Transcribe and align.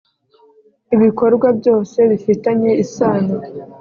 Ibikorwa 0.95 1.47
byose 1.59 1.99
bifitanye 2.11 2.69
isano 2.83 3.35